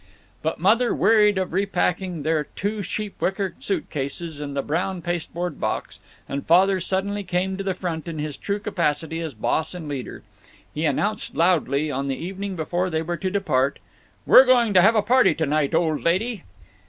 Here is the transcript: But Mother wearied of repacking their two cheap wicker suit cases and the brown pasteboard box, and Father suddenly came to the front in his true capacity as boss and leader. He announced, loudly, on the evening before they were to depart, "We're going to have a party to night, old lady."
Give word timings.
But 0.41 0.59
Mother 0.59 0.95
wearied 0.95 1.37
of 1.37 1.53
repacking 1.53 2.23
their 2.23 2.45
two 2.45 2.81
cheap 2.81 3.21
wicker 3.21 3.53
suit 3.59 3.91
cases 3.91 4.39
and 4.39 4.57
the 4.57 4.63
brown 4.63 5.03
pasteboard 5.03 5.59
box, 5.59 5.99
and 6.27 6.43
Father 6.43 6.79
suddenly 6.79 7.23
came 7.23 7.55
to 7.55 7.63
the 7.63 7.75
front 7.75 8.07
in 8.07 8.17
his 8.17 8.35
true 8.35 8.57
capacity 8.57 9.19
as 9.19 9.35
boss 9.35 9.75
and 9.75 9.87
leader. 9.87 10.23
He 10.73 10.85
announced, 10.85 11.35
loudly, 11.35 11.91
on 11.91 12.07
the 12.07 12.17
evening 12.17 12.55
before 12.55 12.89
they 12.89 13.03
were 13.03 13.17
to 13.17 13.29
depart, 13.29 13.77
"We're 14.25 14.45
going 14.45 14.73
to 14.73 14.81
have 14.81 14.95
a 14.95 15.03
party 15.03 15.35
to 15.35 15.45
night, 15.45 15.75
old 15.75 16.01
lady." 16.01 16.45